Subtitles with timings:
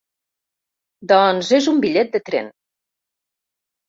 [1.11, 2.49] Doncs és un bitllet de tren.